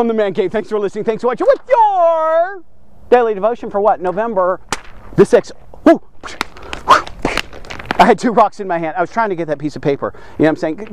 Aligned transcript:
From 0.00 0.08
the 0.08 0.14
Man 0.14 0.32
Cave. 0.32 0.50
Thanks 0.50 0.70
for 0.70 0.78
listening. 0.78 1.04
Thanks 1.04 1.20
for 1.20 1.26
watching 1.26 1.46
with 1.46 1.60
your 1.68 2.64
daily 3.10 3.34
devotion 3.34 3.68
for 3.68 3.82
what? 3.82 4.00
November 4.00 4.58
the 5.16 5.24
6th. 5.24 5.52
Woo. 5.84 6.00
I 7.98 8.06
had 8.06 8.18
two 8.18 8.32
rocks 8.32 8.60
in 8.60 8.66
my 8.66 8.78
hand. 8.78 8.96
I 8.96 9.02
was 9.02 9.10
trying 9.10 9.28
to 9.28 9.36
get 9.36 9.48
that 9.48 9.58
piece 9.58 9.76
of 9.76 9.82
paper. 9.82 10.14
You 10.38 10.44
know 10.44 10.44
what 10.44 10.48
I'm 10.48 10.56
saying? 10.56 10.88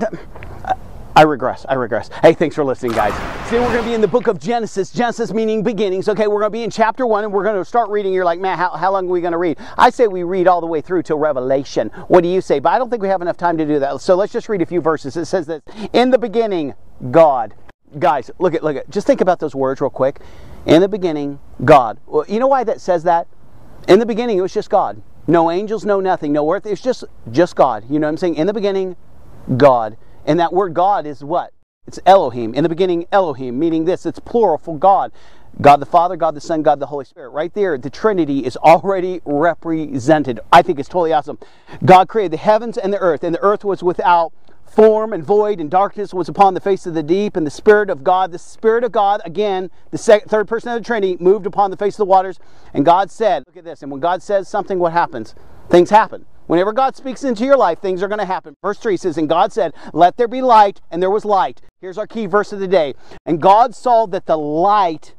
I 1.16 1.22
regress. 1.22 1.66
I 1.70 1.76
regress. 1.76 2.09
Hey, 2.22 2.34
thanks 2.34 2.54
for 2.54 2.66
listening, 2.66 2.91
guys. 2.91 3.14
Today 3.45 3.62
we're 3.62 3.72
going 3.72 3.84
to 3.84 3.90
be 3.90 3.94
in 3.94 4.02
the 4.02 4.09
book 4.09 4.28
of 4.28 4.41
Genesis. 4.41 4.91
Genesis 4.91 5.31
meaning 5.31 5.64
beginnings. 5.64 6.09
Okay, 6.09 6.28
we're 6.28 6.42
going 6.42 6.52
to 6.52 6.58
be 6.58 6.64
in 6.64 6.70
chapter 6.70 7.08
one, 7.08 7.23
and 7.23 7.31
we're 7.31 7.45
going 7.45 7.55
to 7.55 7.64
start 7.64 7.89
reading. 7.89 8.12
You're 8.12 8.26
like, 8.26 8.42
man, 8.42 8.58
how, 8.58 8.72
how 8.72 8.92
long 8.92 9.08
are 9.08 9.12
we 9.12 9.22
going 9.22 9.31
to 9.31 9.38
read? 9.38 9.58
I 9.78 9.89
say 9.89 10.08
we 10.08 10.23
read 10.23 10.50
all 10.50 10.59
the 10.59 10.67
way 10.67 10.81
through 10.81 11.03
till 11.03 11.17
Revelation. 11.17 11.92
What 12.09 12.23
do 12.23 12.28
you 12.28 12.42
say? 12.42 12.59
But 12.59 12.73
I 12.73 12.78
don't 12.78 12.89
think 12.89 13.02
we 13.02 13.08
have 13.08 13.22
enough 13.22 13.38
time 13.38 13.58
to 13.58 13.66
do 13.66 13.80
that. 13.80 14.02
So 14.02 14.16
let's 14.16 14.34
just 14.34 14.50
read 14.50 14.62
a 14.62 14.66
few 14.66 14.81
verses. 14.81 15.16
It 15.16 15.28
says 15.28 15.45
this: 15.48 15.62
In 15.94 16.09
the 16.09 16.17
beginning, 16.17 16.73
God. 17.09 17.55
Guys, 18.00 18.30
look 18.38 18.54
at 18.54 18.64
look 18.64 18.76
at. 18.76 18.90
Just 18.90 19.08
think 19.08 19.22
about 19.22 19.40
those 19.40 19.55
words 19.55 19.80
real 19.82 19.90
quick. 19.90 20.20
In 20.66 20.82
the 20.82 20.90
beginning, 20.90 21.40
God. 21.64 22.00
Well, 22.05 22.26
you 22.28 22.40
know 22.40 22.48
why 22.48 22.64
that 22.66 22.82
says 22.82 23.04
that? 23.04 23.28
In 23.88 24.00
the 24.00 24.05
beginning, 24.05 24.38
it 24.38 24.41
was 24.41 24.54
just 24.54 24.70
God. 24.70 25.02
No 25.26 25.50
angels, 25.50 25.86
no 25.86 26.00
nothing, 26.00 26.34
no 26.34 26.52
earth. 26.52 26.66
It's 26.66 26.81
just 26.81 27.05
just 27.31 27.55
God. 27.55 27.86
You 27.90 28.00
know 28.00 28.08
what 28.08 28.12
I'm 28.12 28.18
saying? 28.18 28.36
In 28.36 28.48
the 28.48 28.54
beginning, 28.54 28.98
God. 29.55 29.98
And 30.26 30.40
that 30.40 30.52
word 30.52 30.73
God 30.73 31.05
is 31.05 31.23
what? 31.23 31.54
It's 31.88 32.00
Elohim. 32.05 32.54
In 32.54 32.64
the 32.64 32.70
beginning, 32.70 33.08
Elohim, 33.14 33.58
meaning 33.58 33.86
this, 33.86 34.06
it's 34.06 34.20
plural 34.20 34.58
for 34.58 34.78
God. 34.78 35.14
God 35.61 35.78
the 35.78 35.86
Father, 35.86 36.17
God 36.17 36.36
the 36.36 36.42
Son, 36.42 36.61
God 36.61 36.80
the 36.80 36.86
Holy 36.86 37.06
Spirit. 37.06 37.30
Right 37.30 37.54
there, 37.54 37.78
the 37.78 37.89
Trinity 37.89 38.45
is 38.45 38.58
already 38.58 39.22
represented. 39.26 40.42
I 40.52 40.61
think 40.61 40.80
it's 40.80 40.89
totally 40.89 41.14
awesome. 41.14 41.39
God 41.86 42.09
created 42.09 42.33
the 42.33 42.38
heavens 42.38 42.78
and 42.78 42.94
the 42.94 43.00
earth, 43.00 43.23
and 43.23 43.33
the 43.33 43.42
earth 43.42 43.64
was 43.64 43.81
without 43.81 44.33
form 44.68 45.14
and 45.14 45.23
void, 45.23 45.60
and 45.60 45.72
darkness 45.72 46.14
was 46.14 46.30
upon 46.30 46.54
the 46.54 46.60
face 46.60 46.86
of 46.86 46.94
the 46.94 47.04
deep, 47.04 47.36
and 47.36 47.46
the 47.46 47.52
Spirit 47.52 47.90
of 47.90 48.04
God, 48.04 48.32
the 48.32 48.40
Spirit 48.40 48.84
of 48.84 48.92
God, 48.92 49.22
again, 49.26 49.72
the 49.92 49.98
second, 49.98 50.30
third 50.30 50.48
person 50.48 50.70
of 50.70 50.80
the 50.80 50.86
Trinity, 50.86 51.18
moved 51.20 51.46
upon 51.46 51.72
the 51.72 51.78
face 51.78 51.96
of 51.96 52.00
the 52.00 52.06
waters. 52.06 52.40
And 52.73 52.86
God 52.86 53.10
said, 53.10 53.44
Look 53.48 53.58
at 53.58 53.64
this, 53.64 53.82
and 53.82 53.92
when 53.92 54.02
God 54.02 54.22
says 54.22 54.48
something, 54.48 54.80
what 54.80 54.94
happens? 54.94 55.36
Things 55.70 55.90
happen. 55.90 56.26
Whenever 56.48 56.72
God 56.72 56.95
speaks 56.95 57.23
into 57.23 57.44
your 57.44 57.58
life, 57.58 57.80
things 57.80 58.02
are 58.02 58.08
going 58.08 58.20
to 58.20 58.26
happen. 58.26 58.56
Verse 58.62 58.78
3 58.78 58.95
says, 58.98 59.18
And 59.18 59.28
God 59.28 59.52
said, 59.52 59.73
Let 59.94 60.16
there 60.18 60.30
be 60.30 60.42
light, 60.42 60.82
and 60.90 61.02
there 61.02 61.12
was 61.12 61.26
light. 61.26 61.62
Here's 61.82 61.98
our 61.98 62.08
key 62.08 62.26
verse 62.26 62.54
of 62.54 62.60
the 62.60 62.68
day. 62.68 62.95
And 63.26 63.42
God 63.42 63.76
saw 63.76 64.06
that 64.08 64.26
the 64.26 64.38
light, 64.38 65.14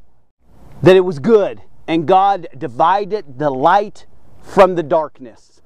that 0.81 0.95
it 0.95 1.01
was 1.01 1.19
good, 1.19 1.61
and 1.87 2.07
God 2.07 2.47
divided 2.57 3.39
the 3.39 3.49
light 3.49 4.05
from 4.41 4.75
the 4.75 4.83
darkness. 4.83 5.61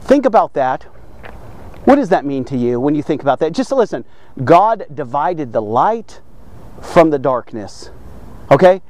Think 0.00 0.24
about 0.24 0.54
that. 0.54 0.86
What 1.86 1.96
does 1.96 2.08
that 2.08 2.24
mean 2.24 2.44
to 2.46 2.56
you 2.56 2.80
when 2.80 2.94
you 2.94 3.02
think 3.02 3.22
about 3.22 3.38
that? 3.38 3.52
Just 3.52 3.70
listen. 3.70 4.04
God 4.44 4.86
divided 4.92 5.52
the 5.52 5.62
light 5.62 6.20
from 6.82 7.10
the 7.10 7.18
darkness. 7.18 7.90
Okay? 8.50 8.82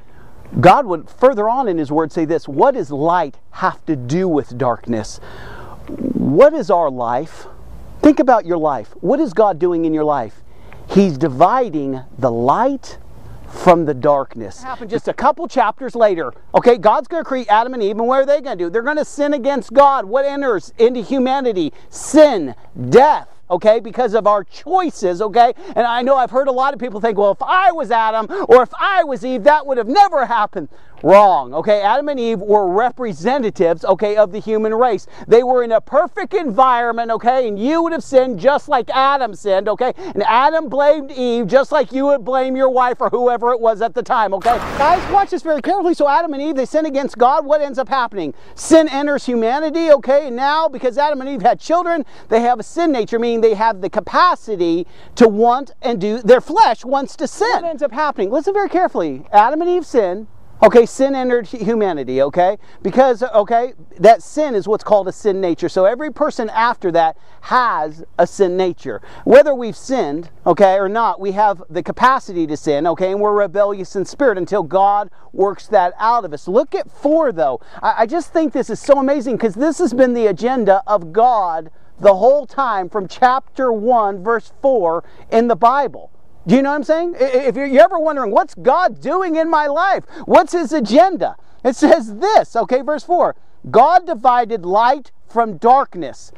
God 0.59 0.87
would 0.87 1.09
further 1.09 1.47
on 1.47 1.67
in 1.67 1.77
His 1.77 1.91
Word 1.91 2.11
say 2.11 2.25
this 2.25 2.47
What 2.47 2.73
does 2.73 2.89
light 2.89 3.37
have 3.51 3.85
to 3.85 3.95
do 3.95 4.27
with 4.27 4.57
darkness? 4.57 5.19
what 5.87 6.53
is 6.53 6.69
our 6.69 6.89
life? 6.89 7.45
Think 8.01 8.19
about 8.19 8.45
your 8.45 8.57
life. 8.57 8.89
What 8.99 9.19
is 9.19 9.33
God 9.33 9.59
doing 9.59 9.85
in 9.85 9.93
your 9.93 10.03
life? 10.03 10.41
He's 10.89 11.17
dividing 11.17 12.01
the 12.17 12.31
light 12.31 12.97
from 13.47 13.85
the 13.85 13.93
darkness. 13.93 14.61
Happened 14.61 14.89
just 14.89 15.07
a 15.07 15.13
couple 15.13 15.47
chapters 15.47 15.95
later. 15.95 16.33
Okay, 16.55 16.77
God's 16.77 17.07
going 17.07 17.23
to 17.23 17.27
create 17.27 17.47
Adam 17.49 17.73
and 17.73 17.81
Eve, 17.81 17.97
and 17.97 18.07
what 18.07 18.21
are 18.21 18.25
they 18.25 18.41
going 18.41 18.57
to 18.57 18.65
do? 18.65 18.69
They're 18.69 18.81
going 18.81 18.97
to 18.97 19.05
sin 19.05 19.33
against 19.33 19.73
God. 19.73 20.05
What 20.05 20.25
enters 20.25 20.73
into 20.77 21.01
humanity? 21.01 21.73
Sin, 21.89 22.55
death 22.89 23.29
okay, 23.49 23.79
because 23.79 24.13
of 24.13 24.27
our 24.27 24.43
choices, 24.43 25.21
okay? 25.21 25.53
And 25.75 25.87
I 25.87 26.01
know 26.01 26.15
I've 26.15 26.31
heard 26.31 26.47
a 26.47 26.51
lot 26.51 26.73
of 26.73 26.79
people 26.79 26.99
think, 26.99 27.17
well, 27.17 27.31
if 27.31 27.41
I 27.41 27.71
was 27.71 27.91
Adam 27.91 28.27
or 28.49 28.61
if 28.61 28.73
I 28.77 29.03
was 29.03 29.23
Eve, 29.23 29.43
that 29.43 29.65
would 29.65 29.77
have 29.77 29.87
never 29.87 30.25
happened. 30.25 30.69
Wrong, 31.03 31.53
okay? 31.53 31.81
Adam 31.81 32.09
and 32.09 32.19
Eve 32.19 32.39
were 32.39 32.67
representatives, 32.67 33.85
okay, 33.85 34.15
of 34.15 34.31
the 34.31 34.39
human 34.39 34.73
race. 34.73 35.05
They 35.27 35.43
were 35.43 35.63
in 35.63 35.71
a 35.71 35.79
perfect 35.79 36.33
environment, 36.33 37.11
okay? 37.11 37.47
And 37.47 37.59
you 37.59 37.83
would 37.83 37.91
have 37.91 38.03
sinned 38.03 38.39
just 38.39 38.67
like 38.67 38.89
Adam 38.89 39.35
sinned, 39.35 39.69
okay? 39.69 39.93
And 39.97 40.23
Adam 40.23 40.69
blamed 40.69 41.11
Eve 41.11 41.45
just 41.45 41.71
like 41.71 41.91
you 41.91 42.05
would 42.05 42.25
blame 42.25 42.55
your 42.55 42.69
wife 42.69 42.99
or 42.99 43.09
whoever 43.09 43.51
it 43.51 43.59
was 43.59 43.81
at 43.81 43.93
the 43.93 44.01
time, 44.01 44.33
okay? 44.33 44.57
Guys, 44.77 45.11
watch 45.11 45.29
this 45.29 45.43
very 45.43 45.61
carefully. 45.61 45.93
So 45.93 46.07
Adam 46.07 46.33
and 46.33 46.41
Eve, 46.41 46.55
they 46.55 46.65
sin 46.65 46.87
against 46.87 47.17
God. 47.17 47.45
What 47.45 47.61
ends 47.61 47.77
up 47.77 47.89
happening? 47.89 48.33
Sin 48.55 48.89
enters 48.89 49.25
humanity, 49.25 49.91
okay? 49.91 50.27
And 50.27 50.35
now, 50.35 50.67
because 50.67 50.97
Adam 50.97 51.21
and 51.21 51.29
Eve 51.29 51.43
had 51.43 51.59
children, 51.59 52.05
they 52.29 52.41
have 52.41 52.59
a 52.59 52.63
sin 52.63 52.91
nature, 52.91 53.19
meaning 53.19 53.41
they 53.41 53.53
have 53.53 53.81
the 53.81 53.89
capacity 53.89 54.87
to 55.15 55.27
want 55.27 55.71
and 55.83 56.01
do, 56.01 56.21
their 56.23 56.41
flesh 56.41 56.83
wants 56.83 57.15
to 57.17 57.27
sin. 57.27 57.47
What 57.51 57.65
ends 57.65 57.83
up 57.83 57.91
happening? 57.91 58.31
Listen 58.31 58.53
very 58.53 58.69
carefully. 58.69 59.27
Adam 59.31 59.61
and 59.61 59.69
Eve 59.69 59.85
sin. 59.85 60.27
Okay, 60.63 60.87
sin 60.87 61.13
entered 61.13 61.45
humanity, 61.45 62.19
okay? 62.19 62.57
Because, 62.81 63.21
okay, 63.21 63.73
that 63.99 64.23
sin 64.23 64.55
is 64.55 64.67
what's 64.67 64.83
called 64.83 65.07
a 65.07 65.11
sin 65.11 65.39
nature. 65.39 65.69
So 65.69 65.85
every 65.85 66.11
person 66.11 66.49
after 66.49 66.91
that 66.93 67.15
has 67.41 68.03
a 68.17 68.25
sin 68.25 68.57
nature. 68.57 68.99
Whether 69.23 69.53
we've 69.53 69.77
sinned, 69.77 70.31
okay, 70.47 70.79
or 70.79 70.89
not, 70.89 71.19
we 71.19 71.33
have 71.33 71.61
the 71.69 71.83
capacity 71.83 72.47
to 72.47 72.57
sin, 72.57 72.87
okay, 72.87 73.11
and 73.11 73.21
we're 73.21 73.39
rebellious 73.39 73.95
in 73.95 74.03
spirit 74.05 74.39
until 74.39 74.63
God 74.63 75.11
works 75.31 75.67
that 75.67 75.93
out 75.99 76.25
of 76.25 76.33
us. 76.33 76.47
Look 76.47 76.73
at 76.73 76.89
four, 76.89 77.31
though. 77.31 77.61
I, 77.83 77.93
I 77.99 78.05
just 78.07 78.33
think 78.33 78.51
this 78.51 78.71
is 78.71 78.79
so 78.79 78.97
amazing 78.97 79.37
because 79.37 79.53
this 79.53 79.77
has 79.77 79.93
been 79.93 80.15
the 80.15 80.25
agenda 80.25 80.81
of 80.87 81.13
God 81.13 81.69
the 81.99 82.15
whole 82.15 82.47
time 82.47 82.89
from 82.89 83.07
chapter 83.07 83.71
1, 83.71 84.23
verse 84.23 84.51
4 84.63 85.03
in 85.31 85.47
the 85.49 85.55
Bible. 85.55 86.11
Do 86.47 86.55
you 86.55 86.61
know 86.61 86.69
what 86.69 86.77
I'm 86.77 86.83
saying? 86.85 87.15
If 87.19 87.57
you're, 87.57 87.67
ever 87.81 87.99
wondering, 87.99 88.31
what's 88.31 88.55
God 88.55 89.01
doing 89.01 89.35
in 89.35 89.49
my 89.49 89.67
life? 89.67 90.05
What's 90.25 90.53
his 90.53 90.71
agenda? 90.71 91.35
It 91.63 91.75
says 91.75 92.15
this, 92.15 92.55
okay, 92.55 92.81
verse 92.81 93.03
4 93.03 93.35
God 93.69 94.05
divided 94.05 94.65
light 94.65 95.11
from 95.27 95.57
darkness. 95.57 96.31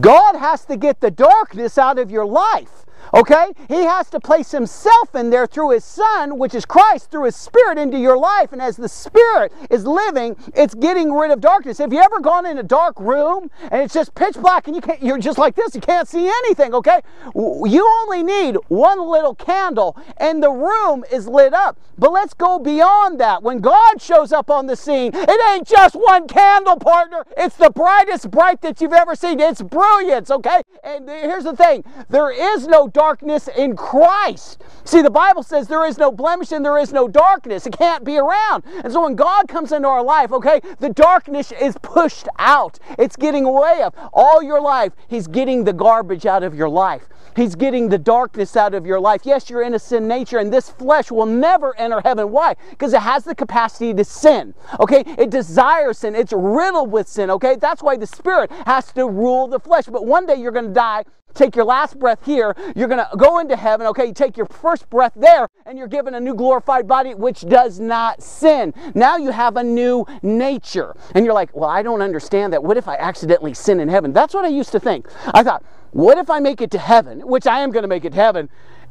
God 0.00 0.36
has 0.36 0.66
to 0.66 0.76
get 0.76 1.00
the 1.00 1.10
darkness 1.10 1.78
out 1.78 1.98
of 1.98 2.10
your 2.10 2.26
life. 2.26 2.77
Okay? 3.14 3.52
He 3.68 3.84
has 3.84 4.10
to 4.10 4.20
place 4.20 4.50
himself 4.50 5.14
in 5.14 5.30
there 5.30 5.46
through 5.46 5.70
his 5.70 5.84
son, 5.84 6.38
which 6.38 6.54
is 6.54 6.64
Christ, 6.64 7.10
through 7.10 7.24
his 7.24 7.36
spirit 7.36 7.78
into 7.78 7.98
your 7.98 8.18
life. 8.18 8.52
And 8.52 8.60
as 8.60 8.76
the 8.76 8.88
spirit 8.88 9.52
is 9.70 9.86
living, 9.86 10.36
it's 10.54 10.74
getting 10.74 11.12
rid 11.12 11.30
of 11.30 11.40
darkness. 11.40 11.78
Have 11.78 11.92
you 11.92 12.00
ever 12.00 12.20
gone 12.20 12.46
in 12.46 12.58
a 12.58 12.62
dark 12.62 12.98
room 12.98 13.50
and 13.70 13.82
it's 13.82 13.94
just 13.94 14.14
pitch 14.14 14.34
black 14.34 14.66
and 14.66 14.76
you 14.76 14.82
can't, 14.82 15.02
you're 15.02 15.18
just 15.18 15.38
like 15.38 15.54
this, 15.54 15.74
you 15.74 15.80
can't 15.80 16.08
see 16.08 16.26
anything, 16.26 16.74
okay? 16.74 17.00
You 17.34 17.88
only 18.02 18.22
need 18.22 18.56
one 18.68 19.00
little 19.00 19.34
candle 19.34 19.96
and 20.18 20.42
the 20.42 20.50
room 20.50 21.04
is 21.12 21.26
lit 21.26 21.54
up. 21.54 21.78
But 21.98 22.12
let's 22.12 22.32
go 22.32 22.60
beyond 22.60 23.18
that. 23.20 23.42
When 23.42 23.58
God 23.58 24.00
shows 24.00 24.32
up 24.32 24.50
on 24.50 24.66
the 24.66 24.76
scene, 24.76 25.10
it 25.14 25.40
ain't 25.50 25.66
just 25.66 25.96
one 25.96 26.28
candle, 26.28 26.76
partner. 26.76 27.24
It's 27.36 27.56
the 27.56 27.70
brightest 27.70 28.30
bright 28.30 28.60
that 28.60 28.80
you've 28.80 28.92
ever 28.92 29.16
seen. 29.16 29.40
It's 29.40 29.62
brilliance, 29.62 30.30
okay? 30.30 30.62
And 30.84 31.08
here's 31.08 31.44
the 31.44 31.56
thing. 31.56 31.84
There 32.08 32.30
is 32.30 32.68
no 32.68 32.86
darkness 32.98 33.48
in 33.56 33.76
Christ. 33.76 34.60
See, 34.84 35.02
the 35.02 35.10
Bible 35.10 35.44
says 35.44 35.68
there 35.68 35.86
is 35.86 35.98
no 35.98 36.10
blemish 36.10 36.50
and 36.50 36.64
there 36.64 36.78
is 36.78 36.92
no 36.92 37.06
darkness. 37.06 37.64
It 37.64 37.78
can't 37.78 38.04
be 38.04 38.18
around. 38.18 38.64
And 38.82 38.92
so 38.92 39.04
when 39.04 39.14
God 39.14 39.46
comes 39.46 39.70
into 39.70 39.86
our 39.86 40.02
life, 40.02 40.32
okay, 40.32 40.60
the 40.80 40.88
darkness 40.88 41.52
is 41.52 41.76
pushed 41.80 42.26
out. 42.40 42.80
It's 42.98 43.14
getting 43.14 43.44
away 43.44 43.82
of 43.82 43.94
all 44.12 44.42
your 44.42 44.60
life. 44.60 44.94
He's 45.06 45.28
getting 45.28 45.62
the 45.62 45.72
garbage 45.72 46.26
out 46.26 46.42
of 46.42 46.56
your 46.56 46.68
life. 46.68 47.08
He's 47.36 47.54
getting 47.54 47.88
the 47.88 47.98
darkness 47.98 48.56
out 48.56 48.74
of 48.74 48.84
your 48.84 48.98
life. 48.98 49.20
Yes, 49.22 49.48
you're 49.48 49.62
in 49.62 49.74
a 49.74 49.78
sin 49.78 50.08
nature, 50.08 50.38
and 50.38 50.52
this 50.52 50.70
flesh 50.70 51.12
will 51.12 51.26
never 51.26 51.76
enter 51.76 52.00
heaven. 52.00 52.32
Why? 52.32 52.56
Because 52.70 52.92
it 52.92 53.02
has 53.02 53.22
the 53.22 53.34
capacity 53.34 53.94
to 53.94 54.04
sin. 54.04 54.54
Okay? 54.80 55.04
It 55.16 55.30
desires 55.30 55.98
sin. 55.98 56.16
It's 56.16 56.32
riddled 56.32 56.90
with 56.90 57.06
sin. 57.06 57.30
Okay? 57.30 57.54
That's 57.54 57.80
why 57.80 57.96
the 57.96 58.08
Spirit 58.08 58.50
has 58.66 58.92
to 58.94 59.06
rule 59.06 59.46
the 59.46 59.60
flesh. 59.60 59.84
But 59.84 60.04
one 60.04 60.26
day 60.26 60.34
you're 60.34 60.50
going 60.50 60.66
to 60.66 60.74
die 60.74 61.04
take 61.34 61.54
your 61.54 61.64
last 61.64 61.98
breath 61.98 62.24
here, 62.24 62.54
you're 62.74 62.88
going 62.88 62.98
to 62.98 63.16
go 63.16 63.38
into 63.38 63.56
heaven, 63.56 63.86
okay? 63.88 64.06
You 64.06 64.12
take 64.12 64.36
your 64.36 64.46
first 64.46 64.88
breath 64.90 65.12
there, 65.14 65.48
and 65.66 65.78
you're 65.78 65.88
given 65.88 66.14
a 66.14 66.20
new 66.20 66.34
glorified 66.34 66.88
body 66.88 67.14
which 67.14 67.42
does 67.42 67.78
not 67.78 68.22
sin. 68.22 68.74
Now 68.94 69.16
you 69.16 69.30
have 69.30 69.56
a 69.56 69.62
new 69.62 70.04
nature. 70.22 70.94
And 71.14 71.24
you're 71.24 71.34
like, 71.34 71.54
well, 71.54 71.70
I 71.70 71.82
don't 71.82 72.02
understand 72.02 72.52
that. 72.52 72.62
What 72.62 72.76
if 72.76 72.88
I 72.88 72.96
accidentally 72.96 73.54
sin 73.54 73.80
in 73.80 73.88
heaven? 73.88 74.12
That's 74.12 74.34
what 74.34 74.44
I 74.44 74.48
used 74.48 74.72
to 74.72 74.80
think. 74.80 75.06
I 75.32 75.42
thought, 75.42 75.64
what 75.92 76.18
if 76.18 76.28
I 76.28 76.40
make 76.40 76.60
it 76.60 76.70
to 76.72 76.78
heaven, 76.78 77.20
which 77.20 77.46
I 77.46 77.60
am 77.60 77.70
going 77.70 77.82
to 77.82 77.88
make 77.88 78.04
it 78.04 78.10
to 78.10 78.16
heaven, 78.16 78.48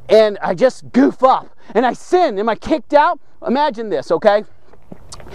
and 0.08 0.38
I 0.42 0.54
just 0.54 0.90
goof 0.92 1.22
up 1.22 1.54
and 1.74 1.84
I 1.84 1.92
sin? 1.92 2.38
Am 2.38 2.48
I 2.48 2.54
kicked 2.54 2.94
out? 2.94 3.20
Imagine 3.46 3.88
this, 3.88 4.10
okay? 4.10 4.44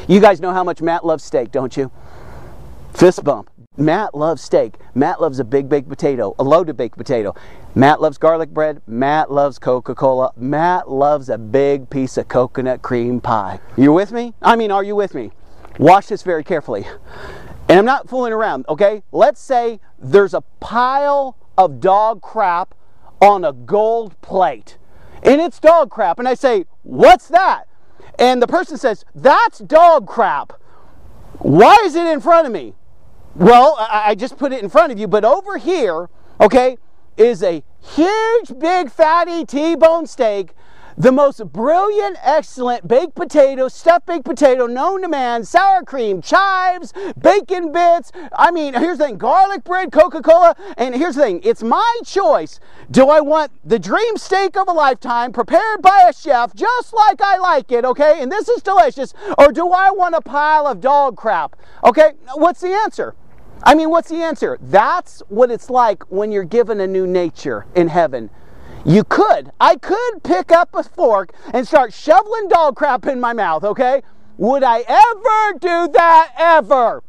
You 0.08 0.20
guys 0.20 0.42
know 0.42 0.52
how 0.52 0.64
much 0.64 0.82
Matt 0.82 1.06
loves 1.06 1.24
steak, 1.24 1.52
don't 1.52 1.78
you? 1.78 1.92
Fist 2.94 3.24
bump. 3.24 3.50
Matt 3.76 4.14
loves 4.14 4.42
steak. 4.42 4.76
Matt 4.94 5.20
loves 5.20 5.40
a 5.40 5.44
big 5.44 5.68
baked 5.68 5.90
potato, 5.90 6.36
a 6.38 6.44
loaded 6.44 6.78
baked 6.78 6.96
potato. 6.98 7.36
Matt 7.74 8.00
loves 8.00 8.20
garlic 8.20 8.50
bread. 8.50 8.82
Matt 8.86 9.32
loves 9.32 9.58
Coca 9.58 9.96
Cola. 9.96 10.32
Matt 10.38 10.90
loves 10.90 11.28
a 11.28 11.38
big 11.40 11.90
piece 11.90 12.18
of 12.18 12.28
coconut 12.28 12.84
cream 12.84 13.20
pie. 13.20 13.60
You 13.76 13.92
with 13.92 14.12
me? 14.12 14.36
I 14.42 14.56
mean, 14.56 14.70
are 14.70 14.84
you 14.84 14.96
with 14.96 15.16
me? 15.16 15.32
Watch 15.80 16.08
this 16.08 16.22
very 16.22 16.44
carefully. 16.44 16.86
And 17.68 17.80
I'm 17.80 17.86
not 17.86 18.08
fooling 18.08 18.32
around, 18.32 18.66
okay? 18.70 19.02
Let's 19.12 19.42
say 19.42 19.80
there's 19.98 20.36
a 20.36 20.42
pile 20.60 21.36
of 21.58 21.80
dog 21.80 22.22
crap 22.22 22.76
on 23.22 23.44
a 23.44 23.54
gold 23.54 24.22
plate. 24.22 24.78
and 25.24 25.42
it's 25.42 25.60
dog 25.60 25.90
crap. 25.90 26.20
And 26.20 26.28
I 26.28 26.36
say, 26.36 26.66
What's 26.84 27.28
that? 27.30 27.64
And 28.20 28.42
the 28.42 28.48
person 28.48 28.78
says, 28.78 29.04
That's 29.16 29.60
dog 29.60 30.08
crap. 30.08 30.54
Why 31.40 31.76
is 31.84 31.96
it 31.96 32.06
in 32.06 32.22
front 32.22 32.46
of 32.46 32.54
me? 32.54 32.76
Well, 33.36 33.76
I 33.80 34.14
just 34.16 34.38
put 34.38 34.54
it 34.54 34.62
in 34.62 34.70
front 34.70 34.92
of 34.92 35.00
you, 35.00 35.08
but 35.08 35.26
over 35.26 35.58
here, 35.58 36.10
okay, 36.40 36.78
is 37.18 37.42
a 37.42 37.64
huge, 37.82 38.60
big, 38.60 38.92
fatty 38.92 39.46
T 39.46 39.76
bone 39.76 40.06
steak 40.06 40.54
the 40.98 41.12
most 41.12 41.52
brilliant, 41.52 42.18
excellent 42.22 42.88
baked 42.88 43.16
potato, 43.16 43.68
stuffed 43.68 44.06
baked 44.06 44.26
potato 44.26 44.68
known 44.68 45.02
to 45.02 45.08
man, 45.08 45.44
sour 45.44 45.84
cream, 45.84 46.22
chives, 46.22 46.94
bacon 47.20 47.72
bits. 47.72 48.12
I 48.34 48.52
mean, 48.52 48.74
here's 48.74 48.98
the 48.98 49.06
thing 49.06 49.18
garlic 49.18 49.64
bread, 49.64 49.92
Coca 49.92 50.22
Cola. 50.22 50.56
And 50.78 50.96
here's 50.96 51.16
the 51.16 51.24
thing 51.24 51.42
it's 51.44 51.64
my 51.64 52.00
choice. 52.06 52.60
Do 52.92 53.10
I 53.10 53.22
want 53.22 53.52
the 53.68 53.80
dream 53.80 54.18
steak 54.18 54.56
of 54.56 54.68
a 54.68 54.74
lifetime 54.74 55.32
prepared 55.32 55.82
by 55.82 56.08
a 56.10 56.14
chef 56.14 56.54
just 56.54 56.94
like 56.94 57.22
I 57.22 57.38
like 57.38 57.72
it, 57.72 57.86
okay? 57.86 58.22
And 58.22 58.32
this 58.32 58.50
is 58.50 58.62
delicious. 58.62 59.14
Or 59.38 59.52
do 59.52 59.70
I 59.70 59.92
want 59.92 60.16
a 60.16 60.22
pile 60.22 60.68
of 60.68 60.82
dog 60.82 61.18
crap? 61.18 61.56
Okay, 61.84 62.12
what's 62.36 62.62
the 62.62 62.70
answer? 62.70 63.16
I 63.66 63.76
mean, 63.76 63.90
what's 63.90 64.10
the 64.10 64.18
answer? 64.18 64.58
That's 64.62 65.22
what 65.30 65.50
it's 65.50 65.70
like 65.70 66.04
when 66.12 66.32
you're 66.32 66.44
given 66.44 66.82
a 66.82 66.88
new 66.88 67.08
nature 67.08 67.66
in 67.76 67.88
heaven. 67.88 68.30
You 68.86 69.06
could. 69.06 69.52
I 69.60 69.78
could 69.78 70.24
pick 70.24 70.52
up 70.52 70.76
a 70.76 70.84
fork 70.84 71.34
and 71.54 71.66
start 71.66 71.94
shoveling 71.94 72.50
dog 72.50 72.76
crap 72.76 73.06
in 73.08 73.22
my 73.22 73.32
mouth, 73.32 73.64
okay? 73.64 74.02
Would 74.38 74.64
I 74.64 74.80
ever 74.80 75.60
do 75.60 75.94
that? 75.94 76.34
Ever? 76.38 77.02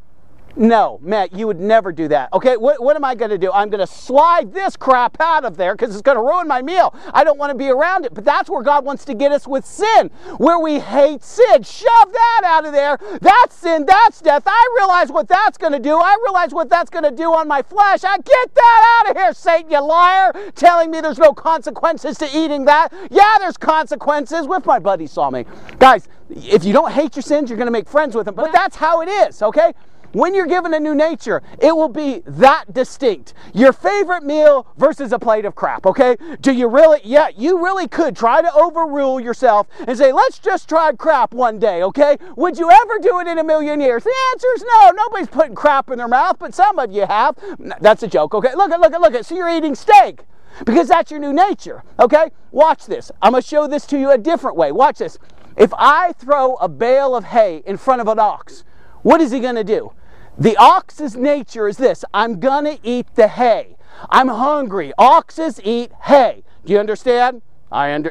No, 0.56 1.00
Matt, 1.02 1.32
you 1.34 1.48
would 1.48 1.58
never 1.58 1.90
do 1.90 2.06
that. 2.08 2.32
Okay, 2.32 2.56
what, 2.56 2.80
what 2.80 2.94
am 2.94 3.04
I 3.04 3.14
going 3.16 3.30
to 3.30 3.38
do? 3.38 3.50
I'm 3.52 3.70
going 3.70 3.80
to 3.80 3.92
slide 3.92 4.52
this 4.52 4.76
crap 4.76 5.20
out 5.20 5.44
of 5.44 5.56
there 5.56 5.74
because 5.74 5.92
it's 5.92 6.02
going 6.02 6.16
to 6.16 6.22
ruin 6.22 6.46
my 6.46 6.62
meal. 6.62 6.94
I 7.12 7.24
don't 7.24 7.38
want 7.38 7.50
to 7.50 7.58
be 7.58 7.70
around 7.70 8.04
it. 8.04 8.14
But 8.14 8.24
that's 8.24 8.48
where 8.48 8.62
God 8.62 8.84
wants 8.84 9.04
to 9.06 9.14
get 9.14 9.32
us 9.32 9.48
with 9.48 9.66
sin, 9.66 10.10
where 10.38 10.60
we 10.60 10.78
hate 10.78 11.24
sin. 11.24 11.62
Shove 11.64 12.12
that 12.12 12.42
out 12.44 12.66
of 12.66 12.72
there. 12.72 12.98
That's 13.20 13.56
sin. 13.56 13.84
That's 13.84 14.20
death. 14.20 14.44
I 14.46 14.74
realize 14.76 15.10
what 15.10 15.26
that's 15.26 15.58
going 15.58 15.72
to 15.72 15.80
do. 15.80 15.98
I 15.98 16.16
realize 16.24 16.52
what 16.52 16.68
that's 16.68 16.90
going 16.90 17.04
to 17.04 17.10
do 17.10 17.34
on 17.34 17.48
my 17.48 17.62
flesh. 17.62 18.04
I 18.04 18.16
get 18.18 18.54
that 18.54 19.00
out 19.00 19.10
of 19.10 19.16
here, 19.16 19.34
Satan, 19.34 19.70
you 19.70 19.80
liar, 19.80 20.32
telling 20.54 20.90
me 20.90 21.00
there's 21.00 21.18
no 21.18 21.32
consequences 21.32 22.16
to 22.18 22.28
eating 22.32 22.64
that. 22.66 22.92
Yeah, 23.10 23.38
there's 23.40 23.56
consequences. 23.56 24.46
With 24.46 24.66
my 24.66 24.78
buddy 24.78 25.08
saw 25.08 25.30
me. 25.30 25.46
Guys, 25.80 26.08
if 26.30 26.64
you 26.64 26.72
don't 26.72 26.92
hate 26.92 27.16
your 27.16 27.22
sins, 27.22 27.50
you're 27.50 27.56
going 27.56 27.66
to 27.66 27.72
make 27.72 27.88
friends 27.88 28.14
with 28.14 28.26
them. 28.26 28.36
But 28.36 28.52
that's 28.52 28.76
how 28.76 29.00
it 29.00 29.08
is, 29.08 29.42
okay? 29.42 29.72
When 30.14 30.32
you're 30.32 30.46
given 30.46 30.72
a 30.74 30.78
new 30.78 30.94
nature, 30.94 31.42
it 31.58 31.74
will 31.74 31.88
be 31.88 32.22
that 32.24 32.72
distinct. 32.72 33.34
Your 33.52 33.72
favorite 33.72 34.22
meal 34.22 34.64
versus 34.76 35.12
a 35.12 35.18
plate 35.18 35.44
of 35.44 35.56
crap, 35.56 35.86
okay? 35.86 36.16
Do 36.40 36.52
you 36.52 36.68
really, 36.68 37.00
yeah, 37.02 37.30
you 37.36 37.60
really 37.60 37.88
could 37.88 38.14
try 38.14 38.40
to 38.40 38.54
overrule 38.54 39.18
yourself 39.18 39.66
and 39.88 39.98
say, 39.98 40.12
let's 40.12 40.38
just 40.38 40.68
try 40.68 40.92
crap 40.92 41.34
one 41.34 41.58
day, 41.58 41.82
okay? 41.82 42.16
Would 42.36 42.58
you 42.58 42.70
ever 42.70 43.00
do 43.00 43.18
it 43.18 43.26
in 43.26 43.38
a 43.38 43.44
million 43.44 43.80
years? 43.80 44.04
The 44.04 44.14
answer 44.32 44.46
is 44.54 44.62
no. 44.62 44.92
Nobody's 44.92 45.26
putting 45.26 45.56
crap 45.56 45.90
in 45.90 45.98
their 45.98 46.06
mouth, 46.06 46.36
but 46.38 46.54
some 46.54 46.78
of 46.78 46.92
you 46.92 47.06
have. 47.06 47.36
That's 47.80 48.04
a 48.04 48.08
joke, 48.08 48.34
okay? 48.34 48.54
Look 48.54 48.70
at, 48.70 48.78
look 48.78 48.94
at, 48.94 49.00
look 49.00 49.14
at. 49.14 49.26
So 49.26 49.34
you're 49.34 49.50
eating 49.50 49.74
steak 49.74 50.26
because 50.64 50.86
that's 50.86 51.10
your 51.10 51.18
new 51.18 51.32
nature, 51.32 51.82
okay? 51.98 52.30
Watch 52.52 52.86
this. 52.86 53.10
I'm 53.20 53.32
going 53.32 53.42
to 53.42 53.48
show 53.48 53.66
this 53.66 53.84
to 53.86 53.98
you 53.98 54.12
a 54.12 54.18
different 54.18 54.56
way. 54.56 54.70
Watch 54.70 54.98
this. 54.98 55.18
If 55.56 55.74
I 55.76 56.12
throw 56.12 56.54
a 56.54 56.68
bale 56.68 57.16
of 57.16 57.24
hay 57.24 57.64
in 57.66 57.78
front 57.78 58.00
of 58.00 58.06
an 58.06 58.20
ox, 58.20 58.62
what 59.02 59.20
is 59.20 59.32
he 59.32 59.40
going 59.40 59.56
to 59.56 59.64
do? 59.64 59.92
The 60.38 60.56
ox's 60.56 61.16
nature 61.16 61.68
is 61.68 61.76
this 61.76 62.04
I'm 62.12 62.40
going 62.40 62.64
to 62.64 62.78
eat 62.82 63.14
the 63.14 63.28
hay. 63.28 63.76
I'm 64.10 64.28
hungry. 64.28 64.92
Oxes 64.98 65.60
eat 65.62 65.92
hay. 66.04 66.42
Do 66.64 66.72
you 66.72 66.78
understand? 66.78 67.42
I 67.70 67.92
under, 67.92 68.10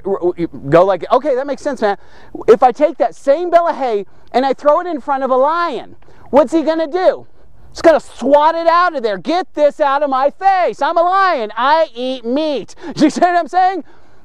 go 0.69 0.85
like, 0.85 1.09
okay, 1.11 1.35
that 1.35 1.47
makes 1.47 1.61
sense, 1.61 1.81
man. 1.81 1.97
If 2.47 2.63
I 2.63 2.71
take 2.71 2.97
that 2.97 3.15
same 3.15 3.49
bale 3.49 3.67
of 3.67 3.77
hay 3.77 4.05
and 4.31 4.45
I 4.45 4.53
throw 4.53 4.81
it 4.81 4.87
in 4.87 4.99
front 4.99 5.23
of 5.23 5.31
a 5.31 5.37
lion, 5.37 5.95
what's 6.31 6.51
he 6.51 6.63
going 6.63 6.79
to 6.79 6.87
do? 6.87 7.27
He's 7.69 7.81
going 7.81 7.99
to 7.99 8.05
swat 8.05 8.55
it 8.55 8.67
out 8.67 8.95
of 8.95 9.03
there. 9.03 9.17
Get 9.17 9.53
this 9.53 9.79
out 9.79 10.03
of 10.03 10.09
my 10.09 10.29
face. 10.29 10.81
I'm 10.81 10.97
a 10.97 11.01
lion. 11.01 11.51
I 11.55 11.89
eat 11.95 12.25
meat. 12.25 12.75
You 12.97 13.09
see 13.09 13.21
what 13.21 13.35
I'm 13.35 13.47
saying? 13.47 13.83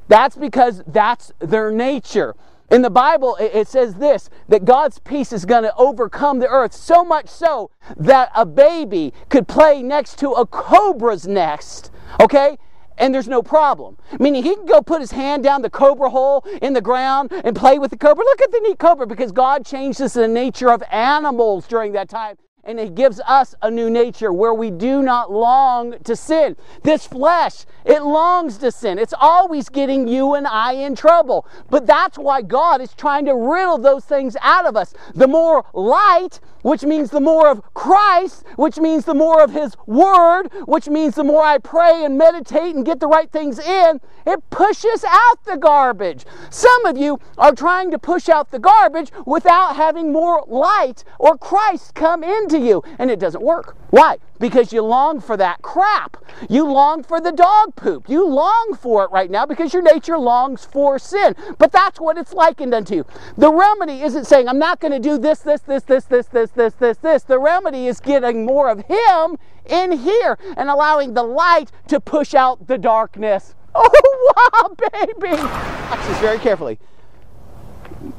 That's 0.09 0.37
because 0.37 0.83
that's 0.87 1.33
their 1.39 1.71
nature. 1.71 2.35
In 2.71 2.83
the 2.83 2.91
Bible, 2.91 3.37
it 3.41 3.67
says 3.67 3.95
this 3.95 4.29
that 4.49 4.65
God's 4.65 4.99
peace 4.99 5.33
is 5.33 5.47
going 5.47 5.63
to 5.63 5.75
overcome 5.77 6.39
the 6.39 6.49
earth, 6.49 6.75
so 6.75 7.03
much 7.03 7.29
so 7.29 7.71
that 7.97 8.31
a 8.35 8.45
baby 8.45 9.15
could 9.31 9.49
play 9.49 9.83
next 9.83 10.19
to 10.19 10.33
a 10.33 10.47
cobra's 10.47 11.27
nest, 11.27 11.91
okay? 12.21 12.59
And 12.99 13.15
there's 13.15 13.29
no 13.29 13.43
problem. 13.43 13.97
Meaning 14.19 14.43
he 14.43 14.55
can 14.55 14.67
go 14.67 14.83
put 14.83 15.01
his 15.01 15.13
hand 15.13 15.45
down 15.45 15.63
the 15.63 15.71
cobra 15.71 16.11
hole 16.11 16.45
in 16.61 16.73
the 16.73 16.81
ground 16.81 17.33
and 17.45 17.55
play 17.55 17.79
with 17.79 17.91
the 17.91 17.97
cobra. 17.97 18.25
Look 18.25 18.41
at 18.43 18.51
the 18.51 18.61
neat 18.61 18.79
cobra 18.79 19.07
because 19.07 19.31
God 19.33 19.65
changes 19.65 20.15
the 20.15 20.27
nature 20.27 20.71
of 20.71 20.83
animals 20.91 21.67
during 21.69 21.93
that 21.93 22.09
time 22.09 22.37
and 22.69 22.79
it 22.79 22.95
gives 22.95 23.19
us 23.21 23.55
a 23.63 23.71
new 23.71 23.89
nature 23.89 24.31
where 24.31 24.53
we 24.53 24.71
do 24.71 25.01
not 25.01 25.33
long 25.33 25.99
to 26.05 26.15
sin. 26.15 26.55
This 26.83 27.07
flesh, 27.07 27.65
it 27.87 28.03
longs 28.03 28.59
to 28.59 28.71
sin. 28.71 28.99
It's 28.99 29.15
always 29.19 29.71
getting 29.71 30.07
you 30.07 30.35
and 30.35 30.47
I 30.47 30.75
in 30.75 30.95
trouble. 30.95 31.47
But 31.71 31.87
that's 31.87 32.19
why 32.19 32.43
God 32.43 32.83
is 32.83 32.93
trying 32.93 33.25
to 33.25 33.35
riddle 33.35 33.79
those 33.79 34.05
things 34.05 34.37
out 34.43 34.67
of 34.67 34.77
us. 34.77 34.93
The 35.15 35.27
more 35.27 35.65
light, 35.73 36.41
which 36.69 36.85
means 36.85 37.09
the 37.11 37.21
more 37.21 37.49
of 37.49 37.63
Christ, 37.73 38.45
which 38.57 38.77
means 38.77 39.07
the 39.07 39.15
more 39.15 39.43
of 39.43 39.53
His 39.53 39.75
Word, 39.87 40.51
which 40.67 40.87
means 40.87 41.15
the 41.15 41.25
more 41.25 41.43
I 41.43 41.57
pray 41.57 42.05
and 42.05 42.19
meditate 42.19 42.75
and 42.77 42.85
get 42.85 43.01
the 43.01 43.07
right 43.07 43.31
things 43.31 43.59
in, 43.59 44.01
it 44.27 44.51
pushes 44.51 45.03
out 45.09 45.45
the 45.47 45.57
garbage. 45.57 46.27
Some 46.51 46.85
of 46.85 46.99
you 46.99 47.21
are 47.39 47.55
trying 47.55 47.91
to 47.93 47.99
push 47.99 48.29
out 48.29 48.51
the 48.51 48.59
garbage 48.59 49.11
without 49.25 49.77
having 49.77 50.13
more 50.13 50.45
light 50.47 51.05
or 51.19 51.39
Christ 51.39 51.95
come 51.95 52.23
into 52.23 52.59
you, 52.59 52.83
and 52.99 53.11
it 53.11 53.19
doesn't 53.19 53.43
work. 53.43 53.75
Why? 53.91 54.19
Because 54.39 54.73
you 54.73 54.83
long 54.83 55.21
for 55.21 55.37
that 55.37 55.63
crap. 55.63 56.17
You 56.49 56.65
long 56.71 57.03
for 57.03 57.21
the 57.21 57.33
dog 57.33 57.75
poop. 57.75 58.09
You 58.09 58.27
long 58.27 58.77
for 58.79 59.05
it 59.05 59.11
right 59.11 59.31
now 59.31 59.47
because 59.47 59.73
your 59.73 59.83
nature 59.83 60.19
longs 60.19 60.65
for 60.65 60.99
sin. 60.99 61.35
But 61.57 61.73
that's 61.73 61.99
what 61.99 62.19
it's 62.19 62.33
likened 62.33 62.75
unto. 62.75 63.05
The 63.37 63.51
remedy 63.51 64.03
isn't 64.03 64.27
saying, 64.27 64.47
I'm 64.47 64.59
not 64.59 64.81
going 64.81 64.93
to 64.93 64.99
do 64.99 65.19
this, 65.19 65.41
this, 65.41 65.63
this, 65.63 65.83
this, 65.85 66.05
this, 66.05 66.27
this, 66.27 66.51
this, 66.51 66.75
this, 66.75 66.99
this. 66.99 67.23
The 67.23 67.39
remedy 67.39 67.87
is 67.87 67.99
getting 68.01 68.45
more 68.45 68.69
of 68.69 68.81
Him 68.87 69.39
in 69.67 69.93
here 69.93 70.39
and 70.57 70.69
allowing 70.69 71.15
the 71.15 71.23
light 71.23 71.73
to 71.89 71.99
push 71.99 72.35
out 72.35 72.67
the 72.67 72.79
darkness. 72.79 73.55
Oh, 73.81 74.35
wow, 74.53 74.75
baby! 74.91 75.37
Watch 75.37 76.07
this 76.09 76.19
very 76.19 76.39
carefully. 76.39 76.81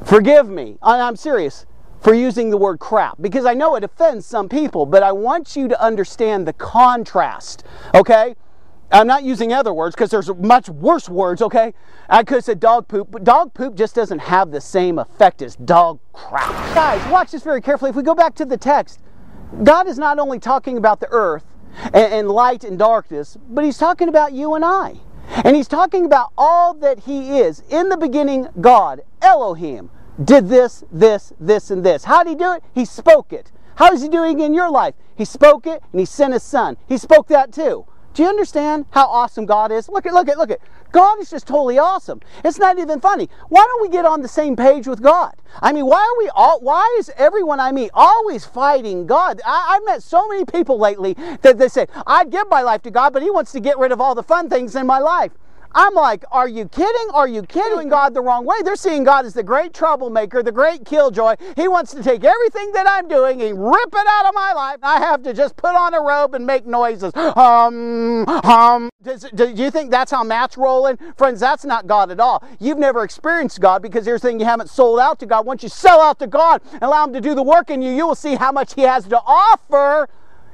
Forgive 0.04 0.48
me. 0.48 0.78
I'm 0.80 1.16
serious 1.16 1.66
for 2.00 2.14
using 2.14 2.50
the 2.50 2.56
word 2.56 2.78
crap 2.78 3.16
because 3.20 3.44
I 3.44 3.54
know 3.54 3.76
it 3.76 3.84
offends 3.84 4.26
some 4.26 4.48
people, 4.48 4.86
but 4.86 5.02
I 5.02 5.12
want 5.12 5.54
you 5.54 5.68
to 5.68 5.82
understand 5.82 6.46
the 6.46 6.52
contrast, 6.52 7.64
okay? 7.94 8.34
I'm 8.92 9.06
not 9.06 9.22
using 9.22 9.52
other 9.52 9.72
words 9.72 9.94
because 9.94 10.10
there's 10.10 10.34
much 10.34 10.68
worse 10.68 11.08
words, 11.08 11.42
okay? 11.42 11.74
I 12.08 12.24
could 12.24 12.36
have 12.36 12.44
said 12.44 12.58
dog 12.58 12.88
poop, 12.88 13.10
but 13.10 13.22
dog 13.22 13.54
poop 13.54 13.76
just 13.76 13.94
doesn't 13.94 14.18
have 14.18 14.50
the 14.50 14.60
same 14.60 14.98
effect 14.98 15.42
as 15.42 15.54
dog 15.56 16.00
crap. 16.12 16.50
Guys, 16.74 17.12
watch 17.12 17.30
this 17.30 17.44
very 17.44 17.60
carefully. 17.62 17.90
If 17.90 17.96
we 17.96 18.02
go 18.02 18.16
back 18.16 18.34
to 18.36 18.44
the 18.44 18.56
text, 18.56 19.00
God 19.62 19.86
is 19.86 19.98
not 19.98 20.18
only 20.18 20.40
talking 20.40 20.76
about 20.76 20.98
the 20.98 21.08
earth 21.10 21.44
and, 21.84 22.12
and 22.12 22.28
light 22.28 22.64
and 22.64 22.78
darkness, 22.78 23.36
but 23.48 23.64
He's 23.64 23.78
talking 23.78 24.08
about 24.08 24.32
you 24.32 24.54
and 24.54 24.64
I. 24.64 24.94
And 25.44 25.54
He's 25.54 25.68
talking 25.68 26.04
about 26.04 26.32
all 26.36 26.74
that 26.74 27.00
He 27.00 27.38
is. 27.38 27.62
In 27.70 27.90
the 27.90 27.96
beginning, 27.96 28.48
God, 28.60 29.02
Elohim, 29.22 29.90
did 30.24 30.48
this, 30.48 30.84
this, 30.90 31.32
this, 31.40 31.70
and 31.70 31.84
this. 31.84 32.04
How 32.04 32.22
did 32.22 32.30
he 32.30 32.36
do 32.36 32.52
it? 32.52 32.62
He 32.74 32.84
spoke 32.84 33.32
it. 33.32 33.50
How 33.76 33.92
is 33.92 34.02
he 34.02 34.08
doing 34.08 34.40
in 34.40 34.52
your 34.52 34.70
life? 34.70 34.94
He 35.16 35.24
spoke 35.24 35.66
it 35.66 35.82
and 35.92 36.00
he 36.00 36.06
sent 36.06 36.34
his 36.34 36.42
son. 36.42 36.76
He 36.88 36.98
spoke 36.98 37.28
that 37.28 37.52
too. 37.52 37.86
Do 38.12 38.24
you 38.24 38.28
understand 38.28 38.86
how 38.90 39.06
awesome 39.06 39.46
God 39.46 39.70
is? 39.70 39.88
Look 39.88 40.04
at, 40.04 40.12
look 40.12 40.28
at, 40.28 40.36
look 40.36 40.50
at. 40.50 40.58
God 40.90 41.20
is 41.20 41.30
just 41.30 41.46
totally 41.46 41.78
awesome. 41.78 42.20
It's 42.44 42.58
not 42.58 42.78
even 42.78 43.00
funny. 43.00 43.28
Why 43.48 43.64
don't 43.64 43.82
we 43.82 43.88
get 43.88 44.04
on 44.04 44.20
the 44.20 44.28
same 44.28 44.56
page 44.56 44.88
with 44.88 45.00
God? 45.00 45.34
I 45.62 45.72
mean, 45.72 45.86
why 45.86 46.00
are 46.00 46.18
we 46.18 46.28
all, 46.34 46.60
why 46.60 46.96
is 46.98 47.10
everyone 47.16 47.60
I 47.60 47.70
meet 47.70 47.90
always 47.94 48.44
fighting 48.44 49.06
God? 49.06 49.40
I, 49.46 49.74
have 49.74 49.84
met 49.86 50.02
so 50.02 50.26
many 50.26 50.44
people 50.44 50.78
lately 50.78 51.14
that 51.42 51.58
they 51.58 51.68
say, 51.68 51.86
I'd 52.06 52.30
give 52.30 52.48
my 52.50 52.62
life 52.62 52.82
to 52.82 52.90
God, 52.90 53.12
but 53.12 53.22
he 53.22 53.30
wants 53.30 53.52
to 53.52 53.60
get 53.60 53.78
rid 53.78 53.92
of 53.92 54.00
all 54.00 54.16
the 54.16 54.24
fun 54.24 54.50
things 54.50 54.74
in 54.74 54.86
my 54.86 54.98
life. 54.98 55.30
I'm 55.72 55.94
like, 55.94 56.24
are 56.32 56.48
you 56.48 56.66
kidding? 56.68 57.08
Are 57.14 57.28
you 57.28 57.42
kidding 57.42 57.88
God 57.88 58.14
the 58.14 58.20
wrong 58.20 58.44
way? 58.44 58.56
They're 58.64 58.76
seeing 58.76 59.04
God 59.04 59.24
as 59.24 59.34
the 59.34 59.42
great 59.42 59.72
troublemaker, 59.72 60.42
the 60.42 60.52
great 60.52 60.84
killjoy. 60.84 61.36
He 61.56 61.68
wants 61.68 61.94
to 61.94 62.02
take 62.02 62.24
everything 62.24 62.72
that 62.72 62.86
I'm 62.88 63.06
doing 63.08 63.40
and 63.42 63.64
rip 63.64 63.92
it 63.92 64.06
out 64.08 64.26
of 64.26 64.34
my 64.34 64.52
life. 64.52 64.78
I 64.82 64.98
have 64.98 65.22
to 65.24 65.32
just 65.32 65.56
put 65.56 65.74
on 65.74 65.94
a 65.94 66.00
robe 66.00 66.34
and 66.34 66.46
make 66.46 66.66
noises. 66.66 67.14
Um, 67.16 68.28
um. 68.28 68.90
Does, 69.02 69.22
do 69.34 69.48
you 69.50 69.70
think 69.70 69.90
that's 69.90 70.10
how 70.10 70.22
Matt's 70.22 70.58
rolling? 70.58 70.98
Friends, 71.16 71.40
that's 71.40 71.64
not 71.64 71.86
God 71.86 72.10
at 72.10 72.20
all. 72.20 72.44
You've 72.58 72.78
never 72.78 73.02
experienced 73.02 73.60
God 73.60 73.80
because 73.80 74.04
here's 74.04 74.20
the 74.20 74.28
thing 74.28 74.40
you 74.40 74.44
haven't 74.46 74.68
sold 74.68 75.00
out 75.00 75.18
to 75.20 75.26
God. 75.26 75.46
Once 75.46 75.62
you 75.62 75.70
sell 75.70 76.00
out 76.00 76.18
to 76.18 76.26
God 76.26 76.60
and 76.72 76.82
allow 76.82 77.06
Him 77.06 77.14
to 77.14 77.20
do 77.20 77.34
the 77.34 77.42
work 77.42 77.70
in 77.70 77.80
you, 77.80 77.92
you 77.92 78.06
will 78.06 78.14
see 78.14 78.34
how 78.34 78.52
much 78.52 78.74
He 78.74 78.82
has 78.82 79.06
to 79.06 79.18
offer. 79.18 80.08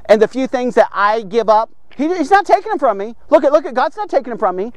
And 0.08 0.22
the 0.22 0.28
few 0.28 0.46
things 0.46 0.76
that 0.76 0.88
I 0.92 1.22
give 1.22 1.48
up, 1.48 1.70
he, 1.96 2.06
He's 2.16 2.30
not 2.30 2.46
taking 2.46 2.68
them 2.68 2.78
from 2.78 2.98
me. 2.98 3.16
Look 3.30 3.42
at, 3.42 3.50
look 3.50 3.66
at, 3.66 3.74
God's 3.74 3.96
not 3.96 4.08
taking 4.08 4.30
them 4.30 4.38
from 4.38 4.54
me. 4.54 4.72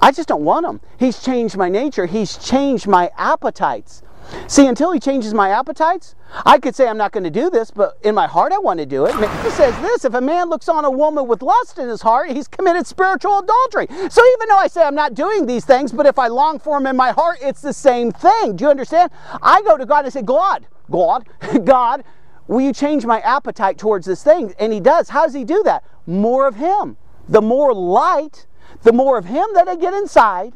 I 0.00 0.12
just 0.12 0.28
don't 0.28 0.44
want 0.44 0.66
him. 0.66 0.80
He's 0.98 1.22
changed 1.22 1.56
my 1.56 1.68
nature. 1.68 2.06
He's 2.06 2.36
changed 2.36 2.86
my 2.86 3.10
appetites. 3.16 4.02
See, 4.46 4.66
until 4.66 4.92
he 4.92 5.00
changes 5.00 5.32
my 5.32 5.50
appetites, 5.50 6.14
I 6.44 6.58
could 6.58 6.74
say 6.74 6.86
I'm 6.86 6.98
not 6.98 7.12
going 7.12 7.24
to 7.24 7.30
do 7.30 7.48
this, 7.48 7.70
but 7.70 7.98
in 8.02 8.14
my 8.14 8.26
heart 8.26 8.52
I 8.52 8.58
want 8.58 8.78
to 8.80 8.86
do 8.86 9.06
it. 9.06 9.14
He 9.14 9.50
says 9.50 9.74
this 9.80 10.04
if 10.04 10.14
a 10.14 10.20
man 10.20 10.50
looks 10.50 10.68
on 10.68 10.84
a 10.84 10.90
woman 10.90 11.26
with 11.26 11.42
lust 11.42 11.78
in 11.78 11.88
his 11.88 12.02
heart, 12.02 12.30
he's 12.30 12.46
committed 12.46 12.86
spiritual 12.86 13.38
adultery. 13.38 13.86
So 14.10 14.22
even 14.26 14.48
though 14.48 14.58
I 14.58 14.66
say 14.68 14.82
I'm 14.82 14.94
not 14.94 15.14
doing 15.14 15.46
these 15.46 15.64
things, 15.64 15.92
but 15.92 16.06
if 16.06 16.18
I 16.18 16.28
long 16.28 16.58
for 16.58 16.76
him 16.76 16.86
in 16.86 16.96
my 16.96 17.12
heart, 17.12 17.38
it's 17.40 17.62
the 17.62 17.72
same 17.72 18.12
thing. 18.12 18.56
Do 18.56 18.64
you 18.64 18.70
understand? 18.70 19.10
I 19.42 19.62
go 19.62 19.76
to 19.76 19.86
God 19.86 20.04
and 20.04 20.12
say, 20.12 20.22
God, 20.22 20.66
God, 20.90 21.26
God, 21.64 22.04
will 22.46 22.60
you 22.60 22.72
change 22.72 23.06
my 23.06 23.20
appetite 23.20 23.78
towards 23.78 24.06
this 24.06 24.22
thing? 24.22 24.54
And 24.58 24.72
he 24.72 24.80
does. 24.80 25.08
How 25.08 25.24
does 25.24 25.34
he 25.34 25.44
do 25.44 25.62
that? 25.64 25.84
More 26.06 26.46
of 26.46 26.56
him. 26.56 26.98
The 27.28 27.42
more 27.42 27.74
light, 27.74 28.46
the 28.82 28.92
more 28.92 29.18
of 29.18 29.26
him 29.26 29.46
that 29.54 29.68
I 29.68 29.76
get 29.76 29.94
inside, 29.94 30.54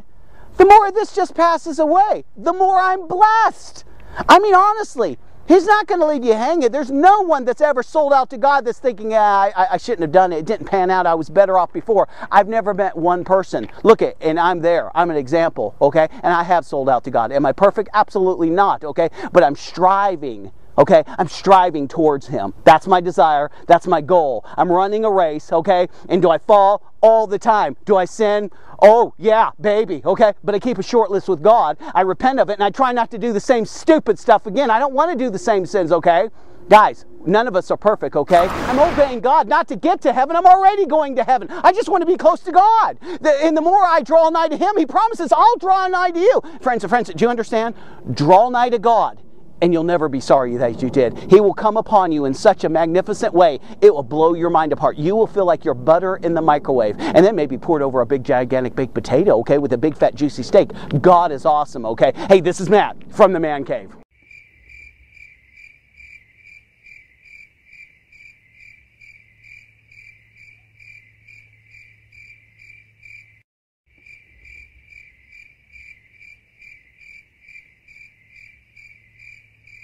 the 0.57 0.67
more 0.67 0.89
of 0.89 0.95
this 0.95 1.15
just 1.15 1.35
passes 1.35 1.79
away, 1.79 2.25
the 2.37 2.53
more 2.53 2.79
I'm 2.79 3.09
blessed. 3.09 3.85
I 4.29 4.39
mean, 4.39 4.55
honestly, 4.55 5.19
He's 5.49 5.67
not 5.67 5.87
going 5.87 6.01
to 6.01 6.07
leave 6.07 6.25
you 6.25 6.35
hanging. 6.35 6.71
There's 6.71 6.91
no 6.91 7.21
one 7.23 7.45
that's 7.45 7.61
ever 7.61 7.83
sold 7.83 8.13
out 8.13 8.31
to 8.31 8.39
God 8.39 8.65
that's 8.65 8.79
thinking, 8.79 9.11
yeah, 9.11 9.23
I, 9.23 9.67
I, 9.73 9.77
shouldn't 9.77 10.03
have 10.03 10.13
done 10.13 10.33
it. 10.33 10.39
It 10.39 10.47
didn't 10.47 10.67
pan 10.67 10.89
out. 10.91 11.05
I 11.05 11.15
was 11.15 11.29
better 11.29 11.59
off 11.59 11.73
before. 11.73 12.09
I've 12.31 12.49
never 12.49 12.73
met 12.73 12.97
one 12.97 13.25
person. 13.25 13.69
Look 13.83 14.03
at, 14.03 14.17
and 14.21 14.39
I'm 14.39 14.61
there. 14.61 14.97
I'm 14.97 15.11
an 15.11 15.17
example, 15.17 15.75
okay? 15.83 16.09
And 16.23 16.33
I 16.33 16.45
have 16.45 16.65
sold 16.65 16.89
out 16.89 17.03
to 17.05 17.11
God. 17.11 17.33
Am 17.33 17.45
I 17.45 17.53
perfect? 17.53 17.91
Absolutely 17.93 18.51
not, 18.51 18.85
okay? 18.85 19.11
But 19.33 19.43
I'm 19.43 19.57
striving 19.57 20.53
Okay, 20.83 21.05
I'm 21.07 21.29
striving 21.29 21.87
towards 21.87 22.27
Him. 22.27 22.53
That's 22.65 22.89
my 22.89 23.01
desire. 23.01 23.53
That's 23.69 23.87
my 23.87 24.01
goal. 24.01 24.45
I'm 24.57 24.71
running 24.71 25.05
a 25.05 25.11
race, 25.13 25.53
okay? 25.53 25.87
And 26.09 26.21
do 26.21 26.29
I 26.29 26.39
fall? 26.39 26.93
All 27.01 27.29
the 27.29 27.39
time. 27.39 27.77
Do 27.85 27.95
I 27.95 28.05
sin? 28.05 28.51
Oh, 28.83 29.15
yeah, 29.17 29.51
baby, 29.61 30.03
okay? 30.05 30.33
But 30.43 30.57
I 30.57 30.59
keep 30.59 30.79
a 30.79 30.83
short 30.83 31.13
list 31.13 31.29
with 31.29 31.41
God. 31.41 31.77
I 31.95 32.01
repent 32.01 32.41
of 32.41 32.51
it 32.51 32.55
and 32.55 32.65
I 32.65 32.71
try 32.71 32.91
not 32.91 33.13
to 33.13 33.19
do 33.19 33.33
the 33.33 33.39
same 33.39 33.65
stupid 33.65 34.19
stuff 34.19 34.47
again. 34.47 34.73
I 34.73 34.81
don't 34.81 34.93
want 34.93 35.17
to 35.17 35.25
do 35.25 35.31
the 35.31 35.39
same 35.39 35.67
sins, 35.67 35.93
okay? 35.93 36.31
Guys, 36.69 37.05
none 37.25 37.47
of 37.47 37.55
us 37.55 37.71
are 37.71 37.77
perfect, 37.77 38.17
okay? 38.17 38.49
I'm 38.49 38.81
obeying 38.81 39.21
God 39.21 39.47
not 39.47 39.69
to 39.69 39.77
get 39.77 40.01
to 40.01 40.13
heaven. 40.13 40.35
I'm 40.35 40.47
already 40.47 40.87
going 40.87 41.15
to 41.15 41.23
heaven. 41.23 41.47
I 41.63 41.71
just 41.71 41.91
want 41.91 42.03
to 42.03 42.07
be 42.07 42.17
close 42.17 42.41
to 42.41 42.51
God. 42.51 42.99
and 43.25 43.57
the 43.57 43.63
more 43.63 43.85
I 43.85 44.01
draw 44.01 44.29
nigh 44.31 44.49
to 44.49 44.57
Him, 44.57 44.77
He 44.77 44.87
promises, 44.87 45.33
I'll 45.33 45.57
draw 45.59 45.87
nigh 45.87 46.11
to 46.11 46.19
you. 46.19 46.43
Friends 46.61 46.83
and 46.83 46.91
friends, 46.91 47.09
do 47.09 47.25
you 47.25 47.31
understand? 47.31 47.77
Draw 48.15 48.49
nigh 48.49 48.71
to 48.71 48.81
God 48.81 49.23
and 49.63 49.73
you'll 49.73 49.85
never 49.85 50.09
be 50.09 50.21
sorry 50.21 50.57
that 50.57 50.83
you 50.83 50.91
did. 50.91 51.17
He 51.31 51.41
will 51.41 51.55
come 51.55 51.79
upon 51.79 52.13
you 52.13 52.27
in 52.27 52.35
such 52.35 52.65
a 52.65 52.69
magnificent 52.69 53.33
way, 53.33 53.61
it 53.81 53.95
will 53.95 54.03
blow 54.03 54.35
your 54.35 54.51
mind 54.51 54.73
apart. 54.73 54.99
You 54.99 55.17
will 55.17 55.27
feel 55.27 55.47
like 55.47 55.65
you're 55.65 55.73
butter 55.73 56.17
in 56.17 56.35
the 56.35 56.43
microwave, 56.43 56.97
and 56.99 57.25
then 57.25 57.35
maybe 57.35 57.57
poured 57.57 57.81
over 57.81 58.03
a 58.03 58.07
big, 58.07 58.25
gigantic 58.25 58.75
baked 58.75 58.93
potato, 58.93 59.39
okay, 59.41 59.59
with 59.59 59.73
a 59.73 59.79
big, 59.79 59.97
fat, 59.97 60.15
juicy 60.15 60.43
steak. 60.43 60.71
God 61.01 61.33
is 61.33 61.47
awesome, 61.47 61.87
okay? 61.87 62.13
Hey, 62.29 62.41
this 62.41 62.61
is 62.61 62.69
Matt 62.69 62.97
from 63.11 63.33
the 63.33 63.41
Man 63.41 63.65
Cave. 63.65 64.02